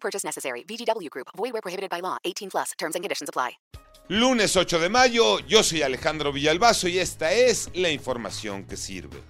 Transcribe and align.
Purchase 0.00 0.24
necessary. 0.24 0.64
VGW 0.64 1.10
Group. 1.10 1.28
Void 1.36 1.52
where 1.52 1.62
prohibited 1.62 1.90
by 1.90 2.00
law. 2.00 2.16
18 2.24 2.48
plus. 2.50 2.72
Terms 2.78 2.94
and 2.94 3.04
conditions 3.04 3.28
apply. 3.28 3.58
Lunes 4.10 4.56
8 4.56 4.78
de 4.78 4.88
mayo, 4.88 5.38
yo 5.40 5.62
soy 5.62 5.82
Alejandro 5.82 6.32
Villalbazo 6.32 6.88
y 6.88 6.98
esta 6.98 7.30
es 7.30 7.68
la 7.74 7.90
información 7.90 8.64
que 8.64 8.78
sirve. 8.78 9.22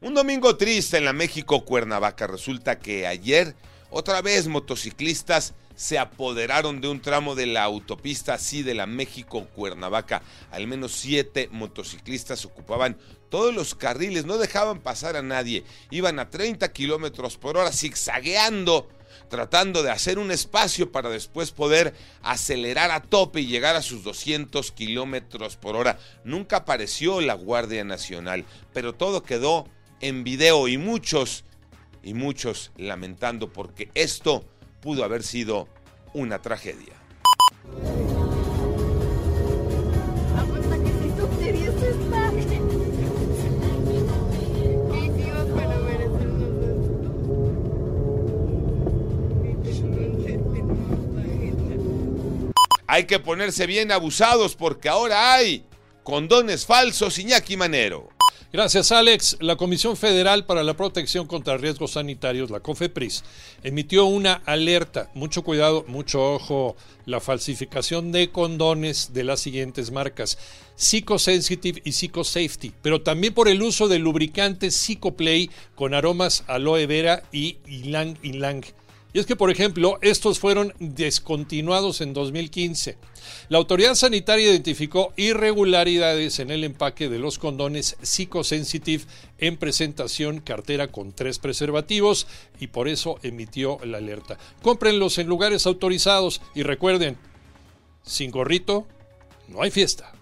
Un 0.00 0.14
domingo 0.14 0.56
triste 0.56 0.96
en 0.96 1.04
la 1.04 1.12
México 1.12 1.64
Cuernavaca. 1.64 2.26
Resulta 2.26 2.80
que 2.80 3.06
ayer 3.06 3.54
otra 3.88 4.22
vez 4.22 4.48
motociclistas 4.48 5.54
se 5.76 5.98
apoderaron 5.98 6.80
de 6.80 6.88
un 6.88 7.00
tramo 7.00 7.36
de 7.36 7.46
la 7.46 7.62
autopista 7.62 8.34
así 8.34 8.64
de 8.64 8.74
la 8.74 8.86
México 8.86 9.46
Cuernavaca. 9.54 10.22
Al 10.50 10.66
menos 10.66 10.92
siete 10.92 11.48
motociclistas 11.52 12.44
ocupaban 12.44 12.98
todos 13.28 13.54
los 13.54 13.76
carriles, 13.76 14.24
no 14.24 14.38
dejaban 14.38 14.80
pasar 14.80 15.16
a 15.16 15.22
nadie. 15.22 15.64
Iban 15.90 16.18
a 16.18 16.30
30 16.30 16.72
kilómetros 16.72 17.36
por 17.36 17.56
hora, 17.56 17.70
zigzagueando, 17.70 18.88
tratando 19.28 19.82
de 19.82 19.90
hacer 19.90 20.18
un 20.18 20.30
espacio 20.30 20.92
para 20.92 21.08
después 21.08 21.50
poder 21.50 21.94
acelerar 22.22 22.90
a 22.90 23.02
tope 23.02 23.40
y 23.40 23.46
llegar 23.46 23.76
a 23.76 23.82
sus 23.82 24.04
200 24.04 24.72
kilómetros 24.72 25.56
por 25.56 25.76
hora. 25.76 25.98
Nunca 26.24 26.58
apareció 26.58 27.20
la 27.20 27.34
Guardia 27.34 27.84
Nacional, 27.84 28.44
pero 28.72 28.94
todo 28.94 29.22
quedó 29.22 29.66
en 30.00 30.24
video 30.24 30.68
y 30.68 30.78
muchos, 30.78 31.44
y 32.02 32.14
muchos 32.14 32.72
lamentando 32.76 33.52
porque 33.52 33.90
esto 33.94 34.44
pudo 34.80 35.04
haber 35.04 35.22
sido 35.22 35.68
una 36.12 36.40
tragedia. 36.40 36.94
Hay 52.86 53.04
que 53.04 53.18
ponerse 53.18 53.66
bien 53.66 53.90
abusados 53.90 54.54
porque 54.54 54.88
ahora 54.88 55.34
hay 55.34 55.64
condones 56.04 56.66
falsos 56.66 57.18
Iñaki 57.18 57.56
Manero. 57.56 58.08
Gracias, 58.52 58.92
Alex. 58.92 59.36
La 59.40 59.56
Comisión 59.56 59.96
Federal 59.96 60.46
para 60.46 60.62
la 60.62 60.76
Protección 60.76 61.26
contra 61.26 61.56
Riesgos 61.56 61.90
Sanitarios, 61.90 62.48
la 62.48 62.60
COFEPRIS, 62.60 63.24
emitió 63.64 64.06
una 64.06 64.34
alerta. 64.46 65.10
Mucho 65.14 65.42
cuidado, 65.42 65.84
mucho 65.88 66.34
ojo. 66.34 66.76
La 67.06 67.20
falsificación 67.20 68.12
de 68.12 68.30
condones 68.30 69.12
de 69.12 69.24
las 69.24 69.40
siguientes 69.40 69.90
marcas: 69.90 70.38
Psychosensitive 70.76 71.82
y 71.84 71.92
Psychosafety, 71.92 72.72
pero 72.82 73.02
también 73.02 73.34
por 73.34 73.48
el 73.48 73.62
uso 73.62 73.88
de 73.88 73.98
lubricantes 73.98 74.76
Psychoplay 74.76 75.50
con 75.74 75.92
aromas 75.92 76.44
aloe 76.46 76.86
vera 76.86 77.24
y 77.32 77.58
ylang 77.66 78.16
ylang. 78.22 78.64
Y 79.16 79.18
es 79.18 79.24
que, 79.24 79.34
por 79.34 79.50
ejemplo, 79.50 79.98
estos 80.02 80.38
fueron 80.38 80.74
descontinuados 80.78 82.02
en 82.02 82.12
2015. 82.12 82.98
La 83.48 83.56
autoridad 83.56 83.94
sanitaria 83.94 84.50
identificó 84.50 85.14
irregularidades 85.16 86.38
en 86.38 86.50
el 86.50 86.64
empaque 86.64 87.08
de 87.08 87.18
los 87.18 87.38
condones 87.38 87.96
Psychosensitive 88.02 89.04
en 89.38 89.56
presentación 89.56 90.40
cartera 90.40 90.88
con 90.88 91.14
tres 91.14 91.38
preservativos 91.38 92.26
y 92.60 92.66
por 92.66 92.88
eso 92.88 93.18
emitió 93.22 93.78
la 93.86 93.96
alerta. 93.96 94.36
Cómprenlos 94.60 95.16
en 95.16 95.28
lugares 95.28 95.66
autorizados 95.66 96.42
y 96.54 96.62
recuerden, 96.62 97.16
sin 98.02 98.30
gorrito 98.30 98.86
no 99.48 99.62
hay 99.62 99.70
fiesta. 99.70 100.12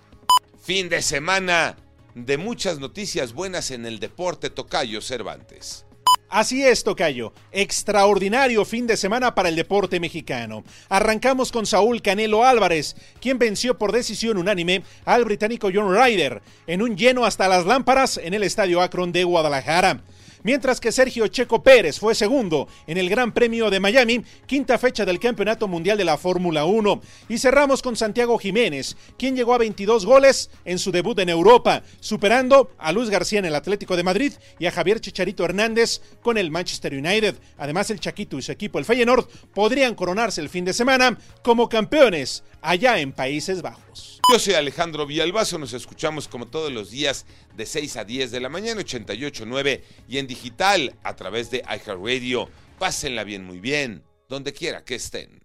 Fin 0.63 0.89
de 0.89 1.03
semana 1.03 1.75
de 2.15 2.39
muchas 2.39 2.79
noticias 2.79 3.33
buenas 3.33 3.73
en 3.73 3.87
el 3.87 3.99
deporte 3.99 4.51
Tocayo 4.51 5.01
Cervantes. 5.01 5.85
Así 6.35 6.65
es, 6.65 6.83
Tocayo. 6.83 7.33
Extraordinario 7.53 8.65
fin 8.65 8.89
de 8.89 8.97
semana 8.97 9.37
para 9.37 9.49
el 9.49 9.55
deporte 9.55 10.01
mexicano. 10.01 10.65
Arrancamos 10.89 11.53
con 11.53 11.65
Saúl 11.65 12.03
Canelo 12.03 12.45
Álvarez, 12.45 12.97
quien 13.21 13.39
venció 13.39 13.79
por 13.79 13.93
decisión 13.93 14.37
unánime 14.37 14.83
al 15.05 15.25
británico 15.25 15.71
John 15.73 15.95
Ryder 15.95 16.43
en 16.67 16.83
un 16.83 16.97
lleno 16.97 17.25
hasta 17.25 17.47
las 17.47 17.67
lámparas 17.67 18.19
en 18.21 18.35
el 18.35 18.43
Estadio 18.43 18.83
Akron 18.83 19.13
de 19.13 19.23
Guadalajara 19.23 20.03
mientras 20.45 20.79
que 20.79 20.93
Sergio 20.93 21.27
Checo 21.27 21.65
Pérez 21.65 21.99
fue 21.99 22.15
segundo 22.15 22.69
en 22.87 22.97
el 22.97 23.11
Gran 23.11 23.33
Premio 23.33 23.71
de 23.71 23.81
Miami, 23.81 24.23
quinta 24.47 24.79
fecha 24.79 25.05
del 25.05 25.19
Campeonato 25.19 25.67
Mundial 25.67 25.99
de 25.99 26.05
la 26.05 26.17
Fórmula 26.17 26.65
1. 26.65 27.01
Y 27.29 27.39
cerramos 27.39 27.83
con 27.83 27.97
Santiago 27.97 28.39
Jiménez, 28.39 28.97
quien 29.19 29.35
llegó 29.35 29.55
a 29.55 29.59
22 29.59 30.07
goles 30.07 30.51
en 30.65 30.79
su 30.79 30.93
debut 30.93 31.19
en 31.19 31.31
Europa, 31.31 31.83
superando 31.99 32.71
a 32.79 32.93
Luis 32.93 33.11
García 33.11 33.41
en 33.41 33.47
el 33.47 33.57
Atlético 33.57 33.97
de 33.97 34.05
Madrid 34.05 34.33
y 34.61 34.67
a 34.67 34.71
Javier 34.71 35.01
Chicharito 35.01 35.45
Hernández 35.45 36.01
con 36.23 36.39
el 36.39 36.51
Manchester 36.51 36.95
United. 36.95 37.37
Además, 37.59 37.91
el 37.91 38.01
Chaquito 38.01 38.39
y 38.39 38.43
su 38.43 38.53
equipo, 38.53 38.79
el 38.79 38.85
Feyenoord, 38.85 39.27
podrían 39.55 39.95
coronarse 39.95 40.41
el 40.41 40.49
fin 40.49 40.65
de 40.65 40.73
semana 40.73 41.19
como 41.43 41.69
campeones 41.69 42.45
allá 42.61 42.99
en 42.99 43.13
Países 43.13 43.63
Bajos. 43.63 44.21
Yo 44.31 44.39
soy 44.39 44.55
Alejandro 44.55 45.07
Villalbazo, 45.07 45.59
nos 45.59 45.75
escuchamos 45.75 46.29
como 46.29 46.47
todos 46.47 46.73
los 46.73 46.91
días 46.91 47.27
de 47.57 47.67
6 47.67 47.97
a 47.99 48.05
10 48.05 48.31
de 48.31 48.41
la 48.41 48.49
mañana, 48.49 48.81
88.9 48.81 49.83
y 50.09 50.17
en 50.17 50.27
digital 50.35 50.95
a 51.05 51.15
través 51.15 51.51
de 51.51 51.59
iHeartRadio. 51.59 52.49
Pásenla 52.79 53.23
bien, 53.23 53.45
muy 53.45 53.61
bien, 53.61 54.03
donde 54.29 54.53
quiera 54.53 54.85
que 54.85 54.97
estén. 54.97 55.44